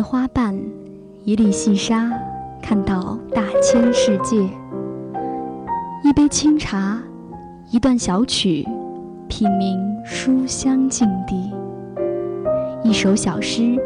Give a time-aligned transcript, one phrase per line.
[0.00, 0.58] 花瓣，
[1.24, 2.10] 一粒细沙，
[2.62, 4.36] 看到大千世界。
[6.02, 7.00] 一杯清茶，
[7.70, 8.66] 一段小曲，
[9.28, 11.50] 品茗书香境地。
[12.82, 13.76] 一首小诗，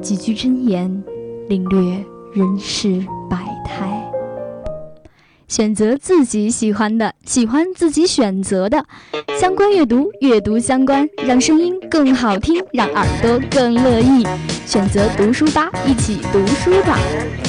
[0.00, 1.02] 几句真言，
[1.48, 2.04] 领略
[2.34, 3.88] 人世百态。
[5.48, 8.84] 选择自己喜欢的，喜欢自己选择的。
[9.38, 14.24] 相关阅读，阅读相关，让声音更好听，让耳朵更乐意。
[14.66, 16.98] 选择读书吧，一起读书吧。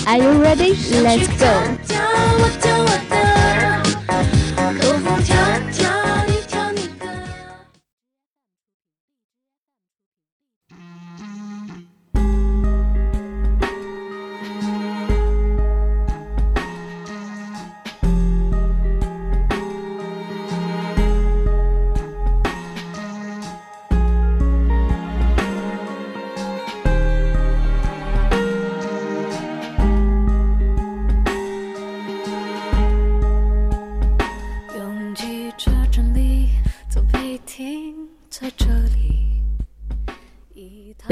[0.06, 0.76] Are you ready?
[1.02, 1.46] Let's go.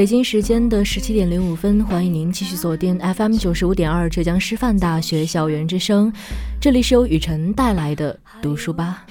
[0.04, 6.12] 北京时间的十七点零五分，欢迎您继续锁定 FM 九十五点二浙江师范大学校园之声，
[6.60, 9.06] 这里是由雨辰带来的读书吧。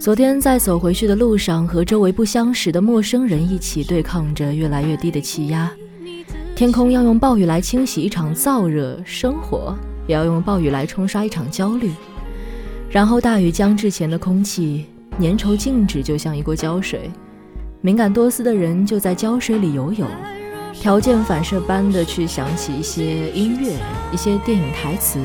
[0.00, 5.70] 昨天在走回去的路上，和周围不相识的陌生人一起对抗着越来越低的气压。
[6.56, 11.90] 天空要用暴雨来清洗一场燥热，生活也要用暴雨来冲刷一场焦虑。
[12.88, 14.86] 然后大雨将至前的空气
[15.20, 17.10] 粘稠静止，就像一锅胶水。
[17.80, 20.08] 敏感多思的人就在胶水里游泳，
[20.74, 23.76] 条件反射般的去想起一些音乐、
[24.12, 25.18] 一些电影台词、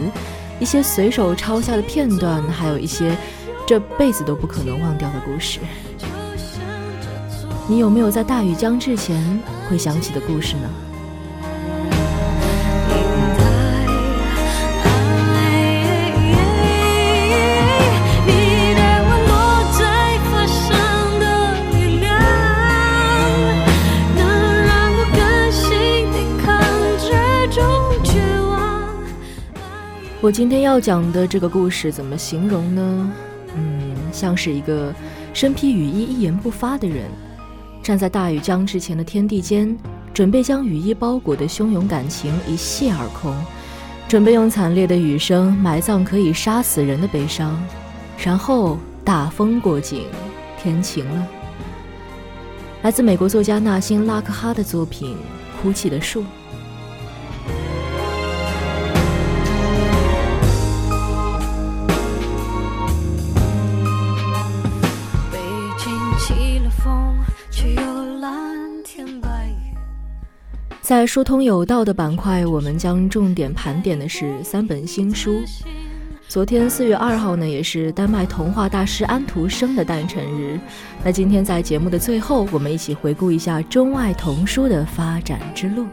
[0.60, 3.16] 一些随手抄下的片段，还有一些
[3.68, 5.60] 这辈子都不可能忘掉的故事。
[7.68, 9.40] 你有没有在大雨将至前
[9.70, 10.68] 会想起的故事呢？
[30.30, 33.12] 我今天要讲的这个故事怎么形容呢？
[33.56, 34.94] 嗯，像是一个
[35.34, 37.10] 身披雨衣、一言不发的人，
[37.82, 39.76] 站在大雨将至前的天地间，
[40.14, 43.34] 准备将雨衣包裹的汹涌感情一泻而空，
[44.08, 47.60] 准备用惨烈的雨声埋葬可以杀死人的悲伤，
[48.24, 50.04] 然后大风过境，
[50.62, 51.28] 天晴了。
[52.84, 55.18] 来自美国作家纳辛·拉克哈的作品
[55.60, 56.22] 《哭泣的树》。
[70.90, 75.40] 在疏通有道的板块，我们将重点盘点的是三本新书。
[76.28, 80.60] 昨天四月二号呢，也是丹麦童话大师安徒生的诞辰日。
[81.04, 85.86] 那今天在节目的最后，我们一起回顾一下中外童书的发展之路。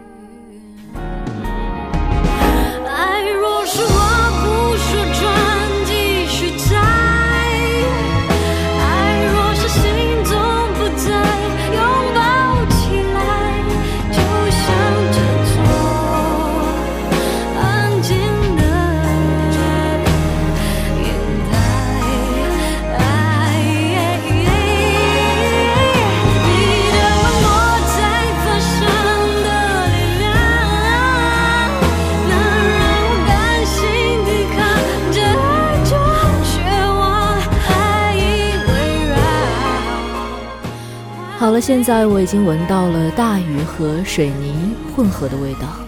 [41.56, 45.85] 了，现在我已经闻到了大雨和水泥混合的味道。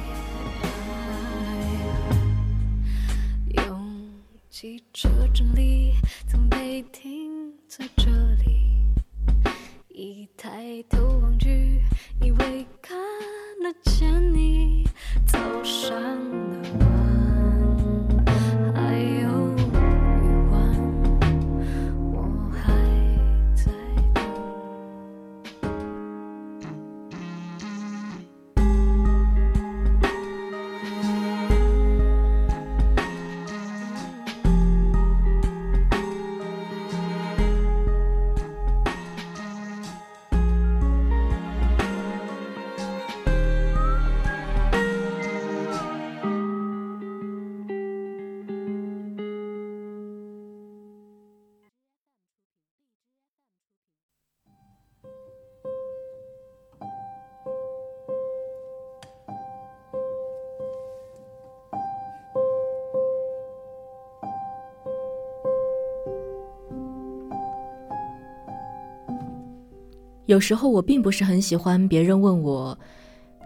[70.29, 72.79] 有时候我并不是很喜欢别人问我，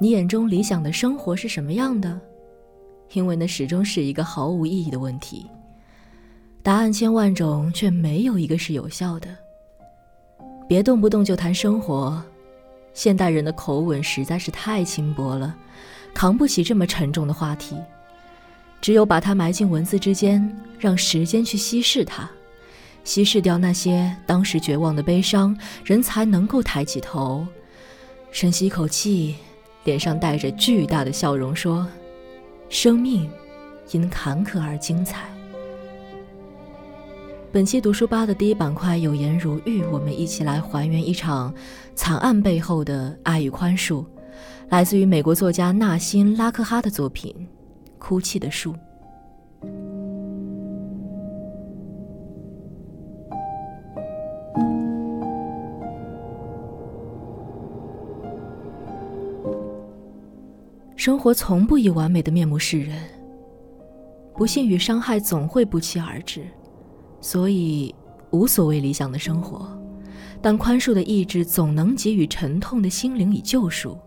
[0.01, 2.21] 你眼中理想的生活是什么样的，
[3.13, 5.47] 因为那始终是一个毫无意义的问题。
[6.61, 9.29] 答案千万种，却没有一个是有效的。
[10.69, 12.21] 别动不动就谈生活，
[12.95, 15.55] 现代人的口吻实在是太轻薄了，
[16.13, 17.77] 扛不起这么沉重的话题。
[18.81, 22.29] 只有把它埋进文字之间，让时间去稀释它。
[23.05, 27.47] 稀释掉那些当时绝望的悲伤，人才能够抬起头，
[28.31, 29.35] 深吸一口气，
[29.85, 31.87] 脸上带着巨大的笑容，说
[32.71, 33.29] ：“生命
[33.91, 35.27] 因坎坷而精彩。”
[37.53, 41.53] 本期读书吧的第一板块有言如玉，我们一起来还原一场
[41.95, 44.05] 惨案背后的爱与宽恕，
[44.71, 47.35] 来自于美国作家纳辛拉克哈的作品
[47.99, 48.73] 《哭泣的树》。
[61.03, 62.97] 生活从不以完美的面目示人，
[64.37, 66.47] 不幸与伤害总会不期而至，
[67.21, 67.93] 所以
[68.31, 69.67] 无所谓理想的生活，
[70.41, 73.99] 但宽恕的意志总能给予沉痛的心灵以救赎。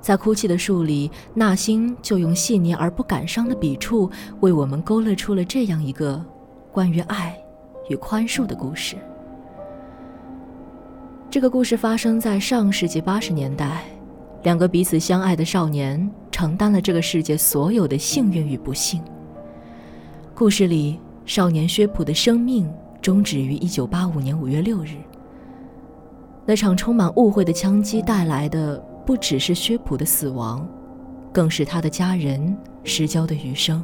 [0.00, 4.10] 在哭泣的树里，纳辛就用细腻而不感伤的笔触，
[4.40, 6.24] 为我们勾勒出了这样一个
[6.72, 7.36] 关于爱
[7.90, 8.96] 与宽恕的故事。
[11.28, 13.84] 这个故事发生在上世纪八十年代。
[14.46, 19.02] 两个彼此相爱的少年承担了这个世界所有的幸运与不幸。
[20.36, 22.72] 故事里，少年薛普的生命
[23.02, 24.98] 终止于1985年5月6日。
[26.44, 30.64] 那场充满误会的枪击带来的不只是薛普的死亡，
[31.32, 33.82] 更是他的家人失焦的余生。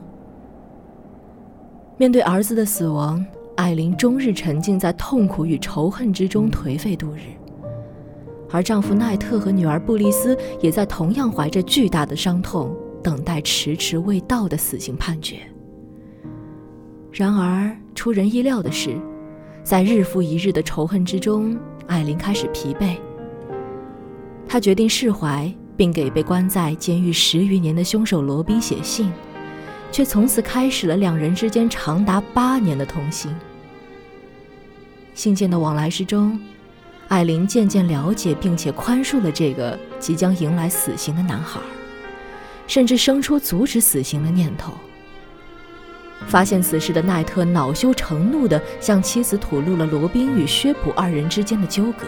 [1.96, 3.26] 面对儿子的死亡，
[3.56, 7.22] 艾琳终日沉浸在痛苦与仇恨之中，颓废度日。
[8.52, 15.38] 而丈夫奈特和女儿布丽斯也在同样怀着巨大的伤痛，等待迟迟未到的死刑判决。
[17.10, 18.94] 然而，出人意料的是，
[19.64, 22.96] 在日复一日的仇恨之中，艾琳开始疲惫。
[24.46, 29.10] 她决定释怀，并给被关在监狱十余年的凶手罗宾写信，
[29.90, 33.34] 却从此开始了两人之间长达八年的通信。
[35.14, 36.38] 信件的往来之中。
[37.08, 41.60] 艾琳渐渐了解并且宽恕了这个即将迎来死刑的男孩，
[42.66, 44.72] 甚至生出阻止死刑的念头。
[46.26, 52.06] 发现此事的奈特恼羞成怒地向妻子吐露了罗宾与薛普二人之间的纠葛，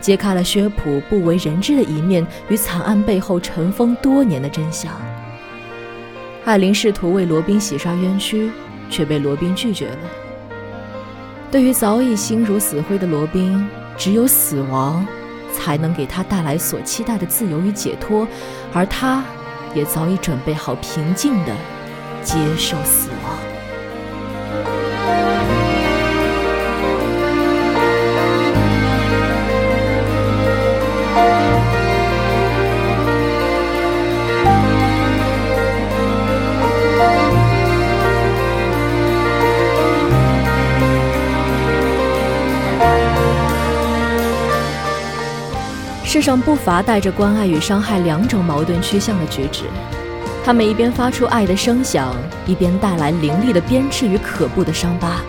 [0.00, 4.90] 揭开了薛普不为人知的一面与惨案背后尘封多年的真相。
[6.44, 8.50] 艾琳试图为罗宾洗刷冤屈，
[8.90, 9.98] 却被罗宾拒绝了。
[11.50, 13.68] 对于早已心如死灰的罗宾。
[13.98, 15.04] 只有死亡，
[15.52, 18.26] 才能给他带来所期待的自由与解脱，
[18.72, 19.24] 而他，
[19.74, 21.52] 也早已准备好平静地
[22.22, 23.10] 接受死
[46.18, 49.62] 世上不乏带着关爱与伤害两种矛盾趋向的举止，
[50.44, 52.12] 他们一边发出爱的声响，
[52.44, 55.20] 一边带来凌厉的鞭笞与可怖的伤疤。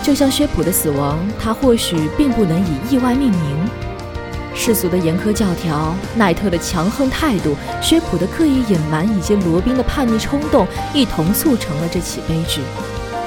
[0.00, 3.68] 就像薛普的死亡，他或许并不能以意外命名。
[4.54, 12.60] 世俗的严苛教条、奈特的强横态度、薛普的刻意隐瞒以及罗宾的叛逆冲动，一同促成了这起悲剧。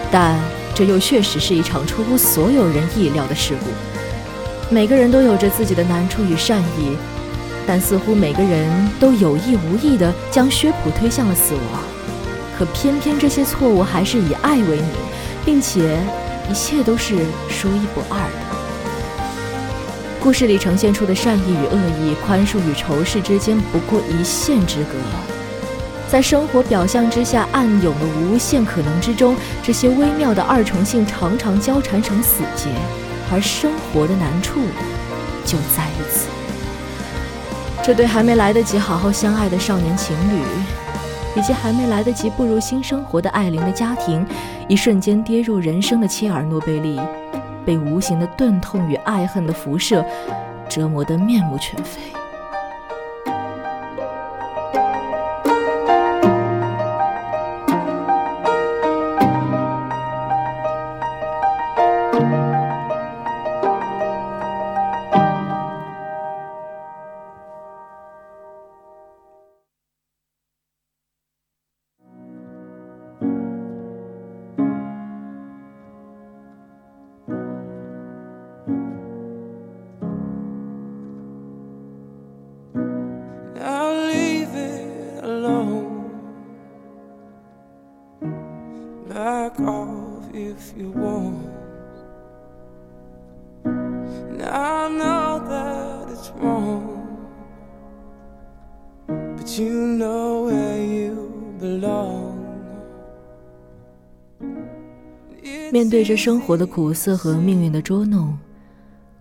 [0.09, 0.39] 但
[0.73, 3.96] 这又确实是一场出乎所有人意料的事故。
[4.69, 6.97] 每个人都有着自己的难处与善意，
[7.65, 11.81] 但似乎每个人都有意无意地将薛普推向了死亡。
[12.57, 14.91] 可偏偏这些错误还是以爱为名，
[15.45, 15.97] 并且
[16.51, 17.15] 一切都是
[17.47, 18.47] 说一不二的。
[20.19, 24.97] 故事里呈现出的善意与恶意、宽恕与仇视之间不过一线之隔，
[26.12, 32.67] 在生活表象之下暗涌的无限可能之中，这些微妙的二重性常常交缠成死结。
[33.31, 34.62] 而生活的难处
[35.46, 36.27] 就在于此。
[37.84, 40.41] 这对还没来得及好好相爱的少年情侣，
[41.36, 44.25] 以及还没来得及步入新生活的艾琳的家庭，
[44.67, 47.00] 一瞬间跌入人生的切尔诺贝利，
[47.65, 50.05] 被无形的钝痛与爱恨的辐射
[50.67, 52.16] 折磨得面目全非。
[89.17, 91.38] Back off if you want.
[94.38, 97.17] Now I know that it's wrong,
[99.07, 102.36] but you know where you belong.
[105.71, 108.38] 面对着生活的苦涩和命运的捉弄，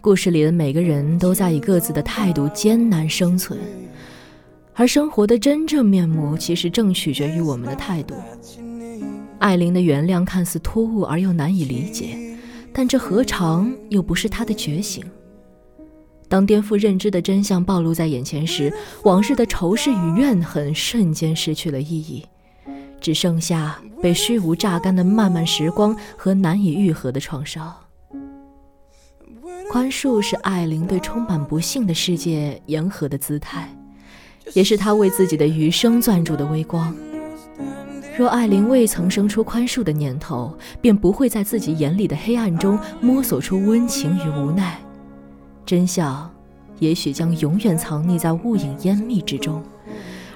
[0.02, 3.58] 故事里的每个人都在以各自的态度艰难生存，
[4.74, 8.14] 而生活的真正面目其实正取决于我们的态度。
[9.38, 12.18] 艾琳的原谅看似突兀而又难以理解，
[12.72, 15.04] 但这何尝又不是她的觉醒？
[16.28, 18.72] 当颠覆认知的真相暴露在眼前时，
[19.04, 22.24] 往日的仇视与怨恨瞬间失去了意义，
[23.00, 27.72] 只剩下被虚无榨干的漫漫时光和难以愈合的创伤。
[29.70, 33.68] 宽恕是艾琳对充满不幸的世界言和的姿态，
[34.54, 36.92] 也是她为自己的余生攥住的微光。
[38.16, 44.78] 若艾琳未曾生出宽恕的念头，便不会在自己眼里的黑暗中摸索出温情与无奈。
[45.66, 46.30] 真相，
[46.78, 49.62] 也许将永远藏匿在雾影烟密之中，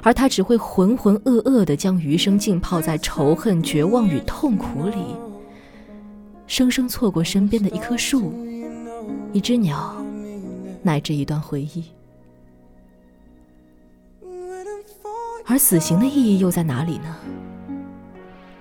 [0.03, 5.17] 而他只会浑浑噩噩地将余生浸泡在仇恨、绝望与痛苦里，
[6.47, 8.35] 生生错过身边的一棵树、
[9.33, 9.95] 一只鸟，
[10.83, 11.85] 乃至一段回忆。
[15.51, 17.17] 而死刑的意义又在哪里呢？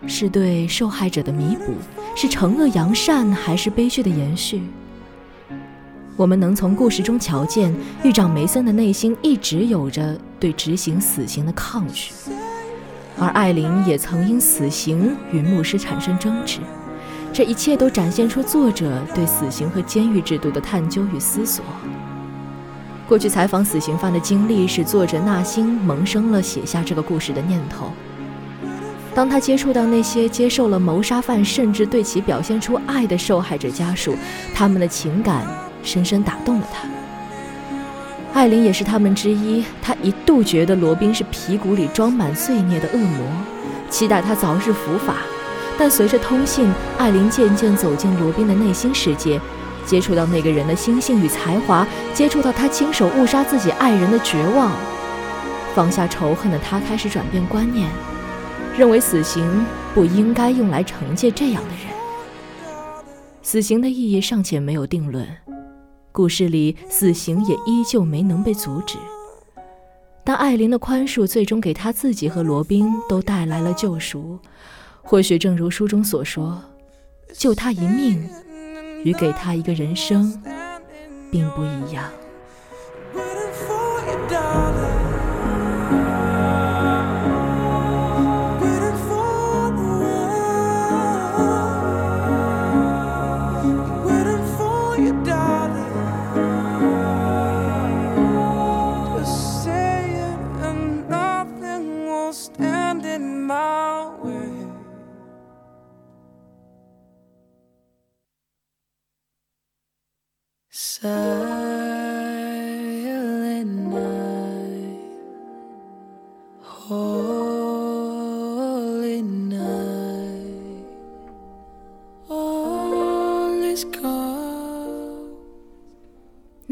[0.08, 1.74] 是对受害者的弥补，
[2.16, 4.64] 是惩恶扬善，还是悲剧的延续？
[6.16, 7.72] 我们能从故事中瞧见，
[8.04, 12.12] 狱长梅森的内心一直有着对执行死刑的抗拒，
[13.20, 16.60] 而艾琳也曾因死刑与牧师产生争执。
[17.32, 21.64] 这一切都展现出作者对死刑和监狱制度的探究与思索。
[23.10, 27.92] 过去采访死刑犯的经历，使作者纳辛萌生了写下这个故事的念头。
[29.16, 34.16] 当他接触到那些接受了谋杀犯，甚至对其表现出爱的受害者家属，
[34.54, 35.44] 他们的情感
[35.82, 36.88] 深深打动了他。
[38.40, 39.66] 艾琳也是他们之一。
[39.82, 43.26] 他一度觉得罗宾是皮骨里装满罪孽的恶魔，
[43.90, 45.16] 期待他早日伏法。
[45.80, 49.42] 但随着通信，艾琳渐渐走进罗宾的内心世界，
[49.90, 54.72] 接触到那个人的心性与才华，接触到他亲手误杀自己爱人的绝望。
[55.74, 57.90] 放下仇恨的他开始转变观念。
[58.78, 61.88] 认为死刑不应该用来惩戒这样的人。
[63.42, 65.28] 死刑的意义尚且没有定论，
[66.12, 68.98] 故事里死刑也依旧没能被阻止。
[70.24, 74.38] 但艾琳的宽恕最终给他自己和罗宾都带来了救赎。
[75.02, 76.62] 或许正如书中所说，
[77.34, 78.30] 救他一命，
[79.04, 80.42] 与给他一个人生，
[81.32, 82.12] 并不一样。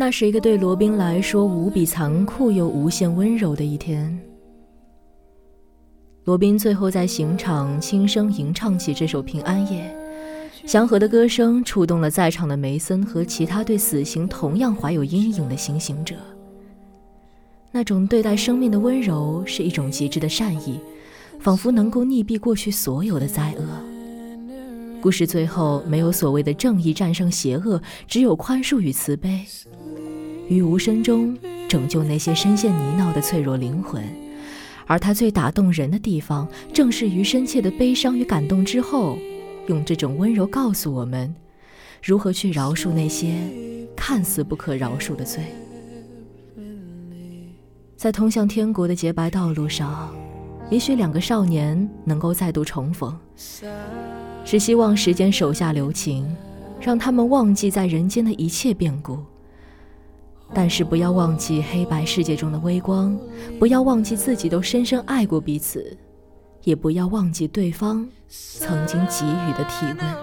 [0.07, 4.17] 那是一个对罗宾来说无比残酷又无限温柔的一天。
[6.23, 9.93] 罗宾最后在刑场轻声吟唱起这首《平安夜》，
[10.65, 16.15] 祥和的歌声触动了在场的梅森和其他对死刑同样怀有阴影的行刑者。
[17.73, 20.79] 那种对待生命的温柔是一种极致的善意，
[21.41, 23.65] 仿佛能够溺毙过去所有的灾厄。
[25.01, 29.45] 故事最后没有所谓的正义战胜邪恶，只有宽恕与慈悲。
[30.49, 31.37] 于无声中
[31.67, 34.03] 拯救那些深陷泥淖的脆弱灵魂，
[34.85, 39.17] 而他最打动人的地方，正是于深切的悲伤与感动之后，
[39.67, 41.33] 用这种温柔告诉我们，
[42.01, 43.33] 如何去饶恕那些
[43.95, 45.43] 看似不可饶恕的罪。
[47.97, 50.15] 在通向天国的洁白道路上，
[50.69, 53.17] 也许两个少年能够再度重逢，
[54.45, 56.25] 只希望时间手下留情，
[56.79, 59.17] 让他们忘记在人间的一切变故。
[60.53, 63.17] 但是不要忘记黑白世界中的微光，
[63.59, 65.95] 不要忘记自己都深深爱过彼此，
[66.63, 70.15] 也不要忘记对方曾经给予的体温。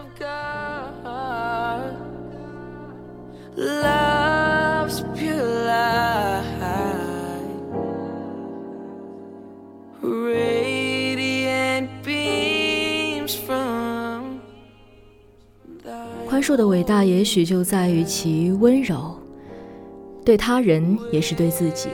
[16.26, 19.16] 宽恕的伟大，也许就在于其温柔，
[20.24, 21.88] 对他人也是对自己。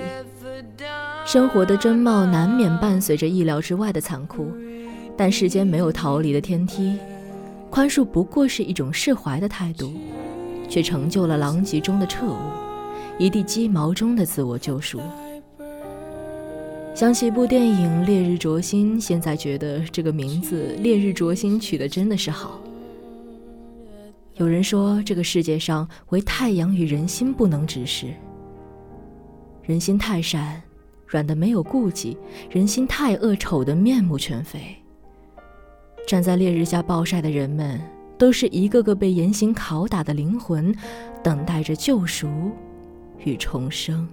[1.26, 4.50] 生活的真貌难免伴随着意料之外的残酷，
[5.16, 6.96] 但世间没有逃离的天梯，
[7.68, 9.92] 宽恕不过是一种释怀的态度，
[10.68, 12.36] 却成就了狼藉中的彻悟，
[13.18, 15.00] 一地鸡毛中的自我救赎。
[16.94, 22.60] 想起一部电影《烈日灼心》，现在觉得这个名字《烈日灼心》取得真的是好。
[24.40, 28.06] 有人说，这个世界上唯太阳与人心不能直视。
[29.62, 30.62] 人心太善，
[31.06, 32.16] 软的没有顾忌；
[32.48, 34.58] 人心太恶，丑的面目全非。
[36.06, 37.78] 站在烈日下暴晒的人们，
[38.16, 40.74] 都是一个个被严刑拷打的灵魂，
[41.22, 42.26] 等待着救赎
[43.18, 44.08] 与重生。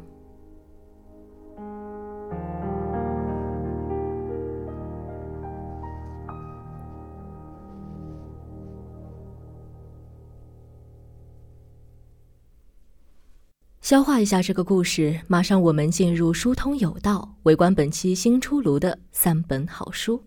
[13.88, 20.22] 消化一下这个故事，马上我们进入疏通有道，围观本期新出炉的三本好书。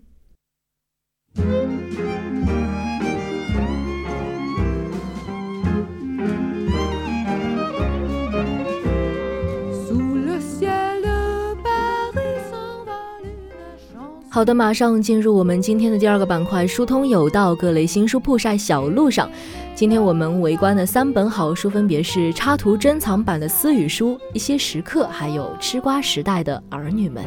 [14.32, 19.28] 好的，马上进入我们今天的第二个板块——疏通有道，各类新书铺晒小路上。
[19.74, 27.24] 今天我们围观的三本好书分别是插图珍藏版的私语书《一些时刻》，还有吃瓜时代的儿女们。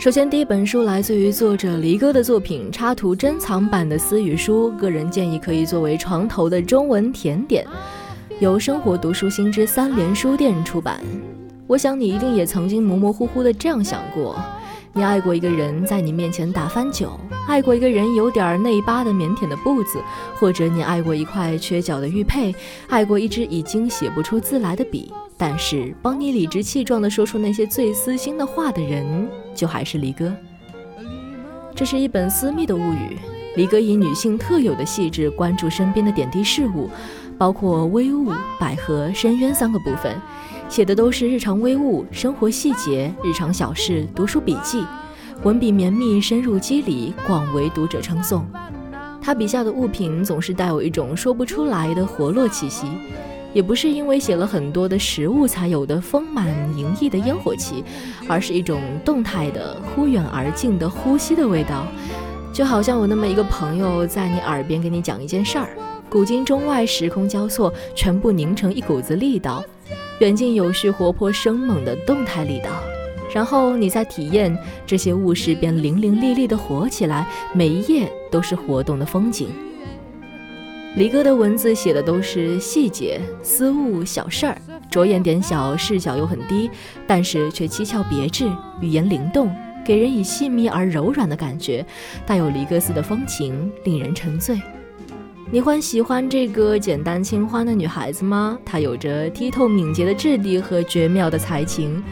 [0.00, 7.66] 首先，第一本书来自于作者黎哥的作品，插图珍藏版的私语书，个人建议可以作为床头的中文甜点。
[8.38, 11.02] 由生活读书新知三联书店出版。
[11.66, 14.42] 我想你一定也曾经模模糊糊的这样想过：
[14.94, 17.08] 你爱过一个人，在你面前打翻酒；
[17.46, 19.98] 爱过一个人，有点内八的腼腆的步子；
[20.34, 22.54] 或者你爱过一块缺角的玉佩，
[22.88, 25.12] 爱过一支已经写不出字来的笔。
[25.40, 30.30] 但是，帮你理直气壮地说出那些最私心的话的人，就还是离哥。
[31.74, 33.16] 这是一本私密的物语。
[33.56, 36.90] 离哥以女性特有的细致关注身边的点滴事物。
[37.38, 40.14] 包括微物、百合、深渊三个部分，
[40.68, 44.84] 写的都是日常微物、生活细节、日常小事、读书笔记，
[45.42, 48.46] 文笔绵密，深入肌理，广为读者称颂。
[49.22, 52.86] 他笔下的物品总是带有一种说不出来的活络气息，
[53.52, 57.84] 也不是因为写了很多的食物才有的丰满盈溢的烟火气，
[58.28, 61.86] 而是一种动态的忽远而近的呼吸的味道，
[62.52, 65.76] 就好像有那么一个朋友在你耳边给你讲一件事儿。
[66.08, 69.64] 古今中外，时空交错，全部凝成一股子力道，
[70.18, 72.70] 远近有序、活泼生猛的动态力道。
[73.32, 79.48] 然后你再体验这些物事，便伶伶俐俐地活起来，每一页都是活动的风景。
[80.96, 84.58] 离哥的文字写的都是细节、私物、小事儿，
[84.90, 86.68] 着眼点小，视角又很低，
[87.06, 88.50] 但是却七窍别致，
[88.80, 91.86] 语言灵动，给人以细密而柔软的感觉，
[92.26, 94.60] 带有离哥似的风情，令人沉醉。
[95.52, 98.58] 你会喜欢这个简单清欢的女孩子吗？
[98.64, 102.02] 她有着剔透敏捷的质地和绝妙的才情。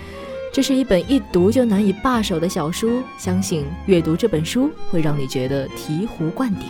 [0.53, 6.69] 这是一本一读就难以罢手的小书，相信阅读这本书会让你觉得醍醐灌顶。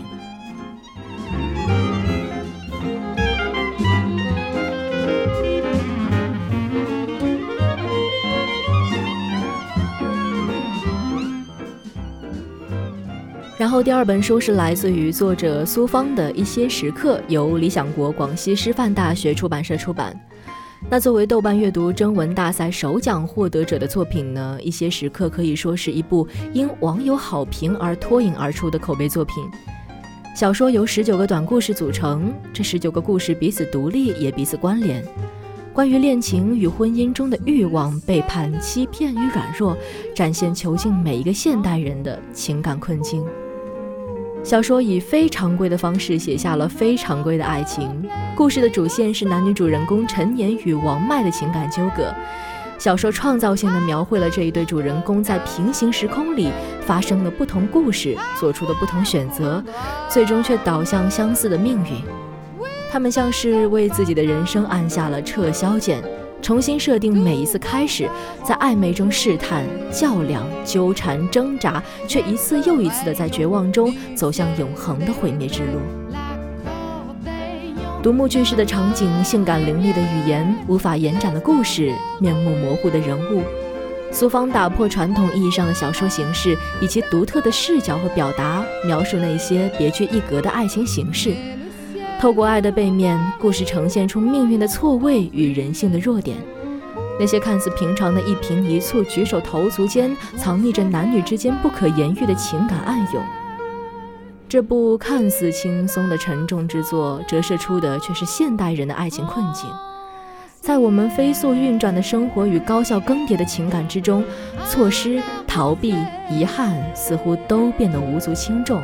[13.58, 20.16] 然后第二本书是来自于作者苏芳的一些时刻，由理想国广西师范大学出版社出版。
[20.88, 29.44] 那作为豆瓣阅读征文大赛首奖获得者的作品呢，一些时刻可以说是一部因网友好评而脱颖而出的口碑作品。
[30.36, 35.04] 小说由十九个短故事组成，这十九个故事彼此独立也彼此关联，
[35.72, 39.76] 关于恋情与婚姻中的欲望、背叛、欺骗与软弱，
[40.14, 43.24] 展现囚禁每一个现代人的情感困境。
[44.48, 48.02] 小说以非常规的方式写下了非常规的爱情
[48.34, 52.10] 故事的主线是男女主人公陈年与王麦的情感纠葛。
[52.78, 59.62] 小说创造性的描绘了这一对主人公在平行时空里发生的不同故事，做出的不同选择，
[60.08, 62.02] 最终却导向相似的命运。
[62.90, 66.02] 他们像是为自己的人生按下了撤销键。
[66.40, 68.08] 重新设定每一次开始，
[68.42, 75.80] 在暧昧中试探、较量、纠缠、挣扎，却一次又一次的在绝望中走向永恒的毁灭之路。
[78.02, 83.42] 独幕剧式的场景，性感凌厉的语言，无法延展的故事，面目模糊的人物。
[84.10, 91.34] 苏芳打破传统意义上的小说形式，以其独特的视角和表达，描述那些别具一格的爱情形式。
[92.18, 96.36] 透过爱的背面，故事呈现出命运的错位与人性的弱点。
[97.20, 103.22] 那些看似平常的一颦一蹙、举手投足间，藏匿着男女之间不可言喻的情感暗涌。
[104.48, 109.70] 这部看似轻松的沉重之作，折射出的却是现代人的爱情困境。
[110.60, 114.24] 在我们飞速运转的生活与高效更迭的情感之中，
[114.66, 115.94] 错失、逃避、
[116.30, 118.80] 遗憾似乎都变得无足轻重。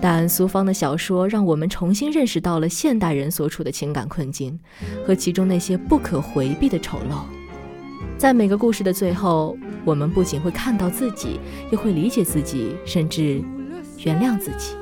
[0.00, 4.58] 但苏芳的小说让我们重新认识到了现代人所处的情感困境
[5.04, 7.24] 和其中那些不可回避的丑陋。
[8.16, 13.42] 在每个故事的最后，我们不仅会看到自己，也会理解自己，甚至
[14.04, 14.76] 原谅自己。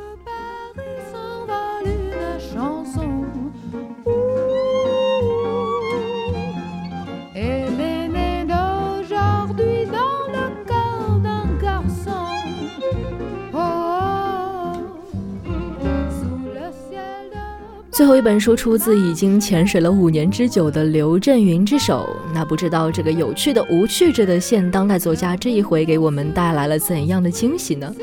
[18.03, 27.95] 最后一本书出自已经潜水了五年之久的刘震云之手，那不知道这个有趣的无趣着的现当代作家这一回给我们带来了怎样的惊喜呢？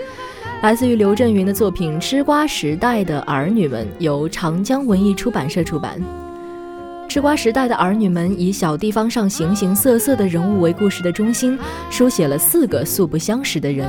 [0.62, 6.02] 来自于刘震云的作品《吃瓜时代的儿女们》，由长江文艺出版社出版。
[7.10, 11.60] 《吃瓜时代的儿女们》以小地方上形形色色的人物为故事的中心，
[11.90, 13.86] 书写了四个素不相识的人。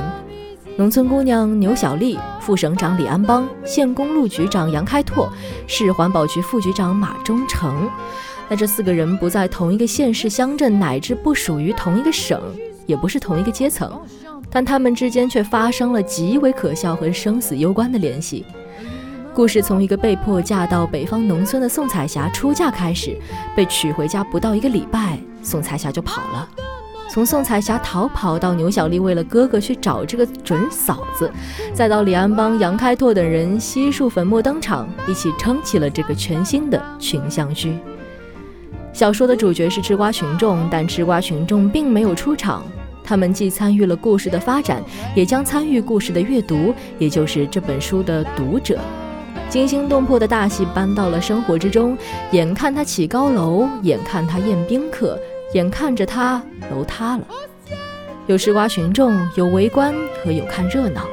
[0.77, 5.29] 农村姑娘牛小丽，副省长李安邦，县公路局长杨开拓，
[5.67, 7.89] 市环保局副局长马忠诚。
[8.49, 12.41] 那这四个人不在同一个县市乡镇，乃至不属于同一个省，
[12.85, 13.99] 也不是同一个阶层，
[14.49, 18.45] 但他们之间却发生了极为可笑和生死攸关的联系。
[19.33, 23.17] 故事从一个被迫嫁到北方农村的宋彩霞出嫁开始，
[23.55, 26.49] 被娶回家不到一个礼拜，宋彩霞就跑了。
[27.11, 31.29] 从宋彩霞逃跑到牛小丽为了哥哥去找这个准嫂子，
[31.73, 37.77] 再到李安邦、杨开拓等人悉数粉墨登场，一起撑起了这个全新的群像剧。
[38.93, 42.63] 小说的主角是吃瓜群众，但吃瓜群众并没有出场，
[43.03, 44.81] 他们既参与了故事的发展，
[45.13, 48.79] 也将参与故事的阅读，也就是这本书的读者。
[49.49, 51.97] 惊心动魄的大戏搬到了生活之中，
[52.31, 55.19] 眼看他起高楼，眼看他宴宾客。
[55.53, 57.27] 眼看着它楼塌了，
[58.27, 61.05] 有吃瓜群众，有围观和有看热闹，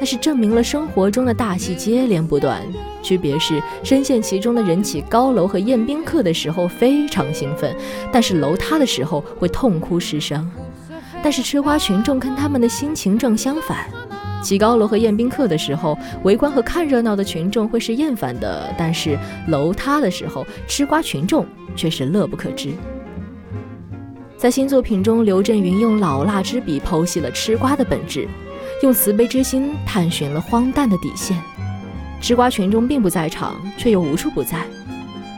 [0.00, 2.62] 那是证明了生活中的大戏接连不断。
[3.02, 7.74] 区别是，深陷其中的人起高楼和宴宾客的时候非常兴奋，
[8.12, 10.50] 但是楼塌的时候会痛哭失声。
[11.22, 13.90] 但是吃瓜群众跟他们的心情正相反，
[14.42, 21.44] 起高楼和宴宾客的时候，围观和看热闹的群众会是厌烦的，但是楼塌的时候，吃瓜群众
[21.76, 22.70] 却是乐不可支。
[24.42, 28.26] 在新作品中，刘震云用老辣之笔剖析了吃瓜的本质，
[28.82, 31.40] 用慈悲之心探寻了荒诞的底线。
[32.20, 34.66] 吃瓜群众并不在场，却又无处不在。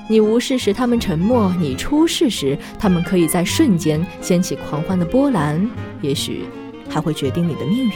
[0.08, 5.68] 你无视时，他们沉默；你出事时，他们可以在瞬间掀起狂欢的波澜，
[6.00, 6.46] 也许
[6.88, 7.92] 还会决定你的命运。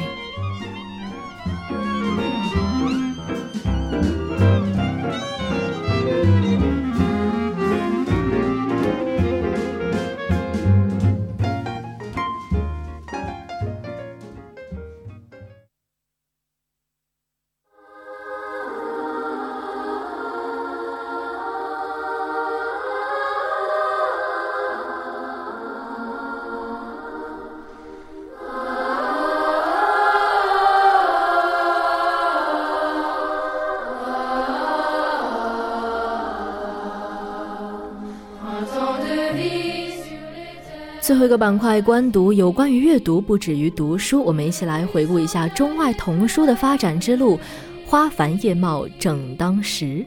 [41.09, 47.40] 最后一个板块，观读有关于阅读不止于读书，我们一起来回顾一下中外童书的发展之路。
[47.87, 50.05] 花繁叶茂正当时。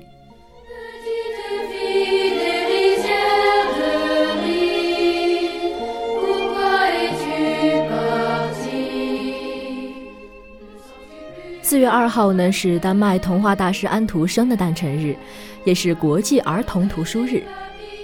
[11.64, 15.16] 四月二号呢，是丹麦童话大师安徒生的诞辰日，
[15.64, 17.42] 也是国际儿童图书日。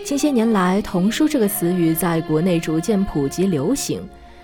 [0.07, 4.01] 近些年来，“童书”这个词语在国内逐渐普及流行。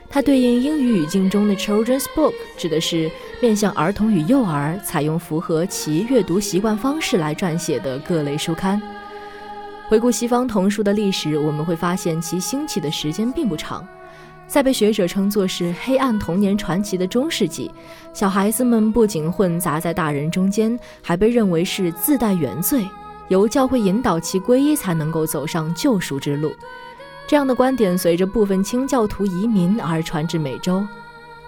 [0.09, 3.09] 它对应英语语境中的 “children's book”，指的是
[3.41, 8.81] 面向儿童与幼儿，采用符合其阅读习惯方式来撰写的各类书刊。
[9.87, 13.87] 回顾西方童书的历史，我们会发现其兴起的时间并不长。
[14.45, 17.71] 在被学者称作是“黑暗童年传奇”的中世纪，
[18.13, 22.83] 小孩子们不仅混杂在大人中间，还被认为是自带原罪。
[23.29, 26.53] 由教会引导其皈依才能够走上救赎之路。
[27.25, 30.85] 这样的观点随着部分清教徒移民而传至美洲。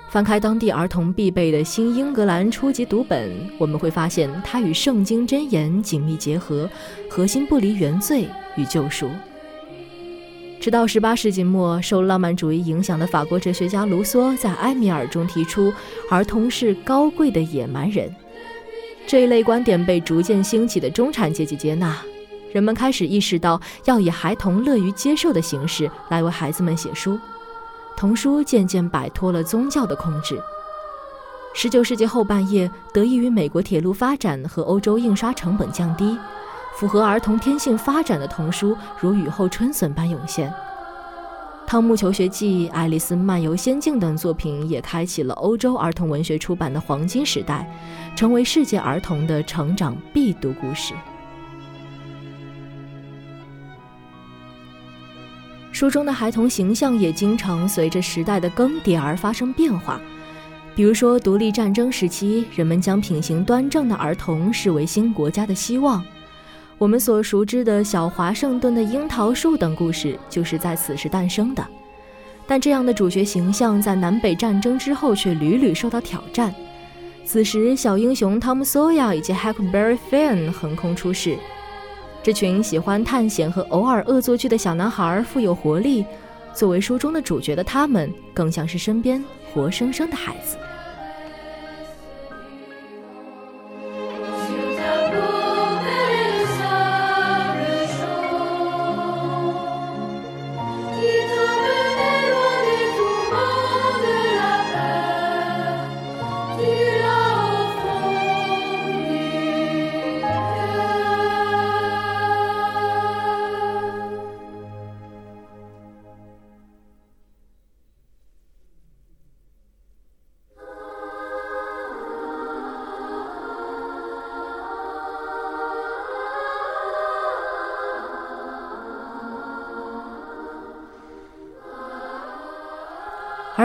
[0.08, 6.70] 翻开当地儿童必备的新英格兰初级读本，我们会发现它与圣经箴言紧密结合，
[7.10, 9.10] 核心不离原罪与救赎。
[10.62, 15.74] 直到18世纪末，受浪漫主义影响的法国哲学家卢梭在《埃米尔》中提出，
[16.10, 18.10] 儿童是高贵的野蛮人。
[19.08, 21.96] 这一类观点被逐渐兴起的中产阶级接纳，
[22.52, 27.20] 人们开始意识到要以孩童乐于接受的形式来为孩子们写书。
[27.96, 30.42] 童书渐渐摆脱了宗教的控制。
[31.54, 36.18] 十九世纪后半叶，得益于美国铁路发展和欧洲印刷成本降低，
[36.76, 40.50] 符合儿童天性发展的童书如雨后春笋般涌现。
[41.68, 47.68] 《汤姆求学记》《爱丽丝漫游仙境》等作品也开启了欧洲儿童文学出版的黄金时代，
[48.16, 50.94] 成为世界儿童的成长必读故事。
[55.72, 60.00] 书中的孩童形象也经常随着时代的更迭而发生变化，
[60.76, 66.06] 比如说独立战争时期，人们将品行端正的儿童视为新国家的希望。
[66.78, 71.66] 我们所熟知的小华盛顿的樱桃树等故事就是在此时诞生的。
[72.46, 76.54] 但这样的主角形象在南北战争之后却屡屡受到挑战。
[77.24, 81.38] 此时，小英雄汤姆·索亚以及 Huckleberry Finn 横空出世。
[82.22, 86.06] 这群喜欢探险和偶尔恶作剧的小男孩富有活力，
[86.54, 90.58] 作为书中的主角的他们，更像是身边活生生的孩子。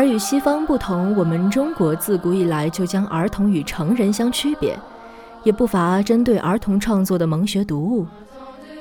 [0.01, 4.75] 而与西方不同，我们中国自古以来就将儿童与成人相区别，
[5.45, 8.07] 也不乏针对儿童创作的蒙学读物，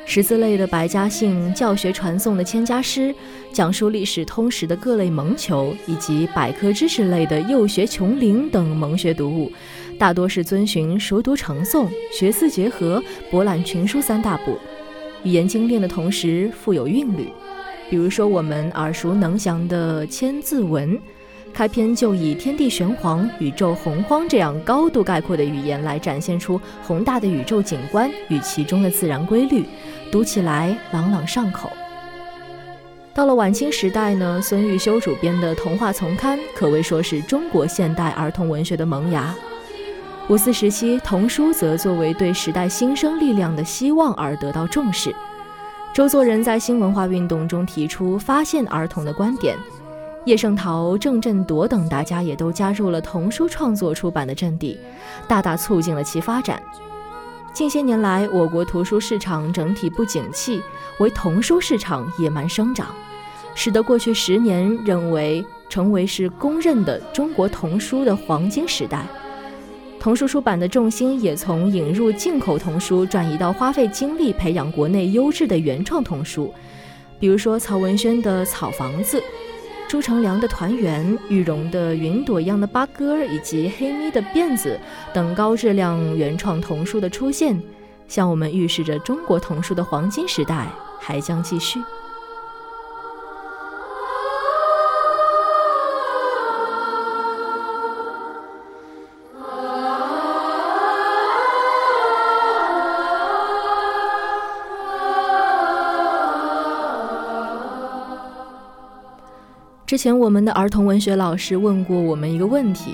[0.05, 3.13] 识字类的《百家姓》，教学传颂的《千家诗》，
[3.51, 9.51] 讲述历史通识的各类蒙球，以及百科知识类的《幼学琼林》等蒙学读物，
[9.97, 14.57] 大多是遵循熟读成诵、学思结合、博览群书三大步，
[15.23, 17.27] 语言精炼的同时富有韵律。
[17.89, 20.95] 比如说，我们耳熟能详的《千字文》，
[21.51, 29.65] 开篇就以“天地玄黄，宇宙洪荒”这样高度概括的语言来展现出宏大的宇宙景观与其中的自然规律，
[30.11, 31.71] 读起来朗朗上口。
[33.11, 39.35] 到了晚清时代呢，孙玉修主编的《童话丛刊》可谓说是中国现代儿童文学的萌芽。
[40.29, 45.13] 五四时期，童书则作为对时代新生力量的希望而得到重视。
[45.99, 49.57] 周作人在新文化运动中提出发现儿童的观点，
[50.23, 54.79] 叶圣陶、郑振铎等大家也都加入了童书创作出版的阵地，
[55.27, 56.63] 大大促进了其发展。
[57.51, 60.61] 近些年来，我国图书市场整体不景气，
[60.99, 62.87] 为童书市场野蛮生长，
[63.53, 69.05] 使得过去十年认为成为是公认的中国童书的黄金时代。
[69.99, 76.53] 童书出版的重心也从引入进口童书转移到花费精力培养国内优质的原创童书，
[77.19, 79.19] 比如说曹文轩的《草房子》，
[79.89, 84.79] 朱成良的《团圆》，玉荣的《云朵一样的八哥》，以及黑咪的《辫子》
[85.13, 87.61] 等高质量原创童书的出现，
[88.07, 91.77] 向我们预示着中国童书的黄金时代还将继续。
[109.99, 112.93] 前我们的儿童文学老师问过我们一个问题：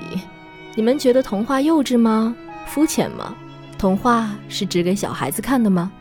[0.74, 2.34] 你们觉得童话幼稚吗？
[2.66, 3.32] 肤浅吗？
[3.78, 5.92] 童话是指给小孩子看的吗？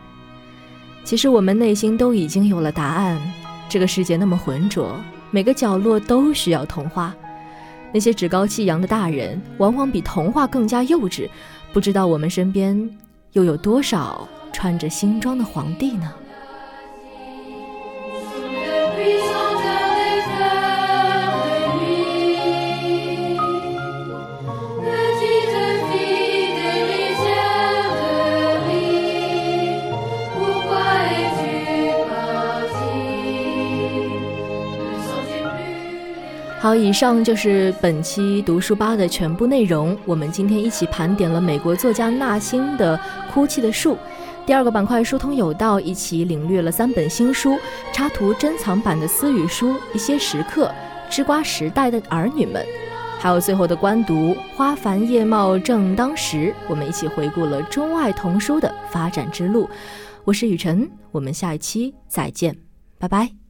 [1.03, 3.21] 其实我们内心都已经有了答案。
[3.69, 4.95] 这个世界那么浑浊，
[5.29, 7.13] 每个角落都需要童话。
[7.93, 11.29] 那些趾高气扬的大人，往往比童话更加幼稚。
[11.71, 12.89] 不知道我们身边
[13.33, 16.11] 又有多少穿着新装的皇帝呢？
[36.65, 39.95] 好，以上就是本期读书吧的全部内容。
[40.03, 42.97] 我们今天一起盘点了美国作家纳辛的
[43.31, 43.93] 《哭泣的树》。
[44.47, 47.55] 第二个板块疏通有道，一起领略了三本新书，
[47.93, 50.65] 插图珍藏版的私语书《一些时刻》，
[51.07, 52.63] 《吃瓜时代的儿女们》，
[53.19, 56.47] 还有最后的官读《花繁叶茂正当时》。
[56.67, 59.69] 我们一起回顾了中外童书的发展之路。
[60.23, 62.57] 我是雨辰，我们下一期再见，
[62.97, 63.44] 拜拜。